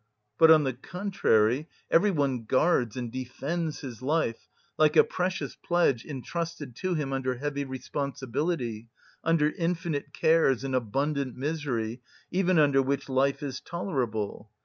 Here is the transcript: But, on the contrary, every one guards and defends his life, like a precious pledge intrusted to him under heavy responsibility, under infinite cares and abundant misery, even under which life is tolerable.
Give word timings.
But, 0.39 0.49
on 0.49 0.63
the 0.63 0.73
contrary, 0.73 1.69
every 1.91 2.09
one 2.09 2.45
guards 2.45 2.97
and 2.97 3.11
defends 3.11 3.81
his 3.81 4.01
life, 4.01 4.47
like 4.75 4.95
a 4.95 5.03
precious 5.03 5.55
pledge 5.55 6.05
intrusted 6.05 6.75
to 6.77 6.95
him 6.95 7.13
under 7.13 7.35
heavy 7.35 7.65
responsibility, 7.65 8.87
under 9.23 9.51
infinite 9.51 10.11
cares 10.11 10.63
and 10.63 10.73
abundant 10.73 11.35
misery, 11.37 12.01
even 12.31 12.57
under 12.57 12.81
which 12.81 13.09
life 13.09 13.43
is 13.43 13.59
tolerable. 13.61 14.49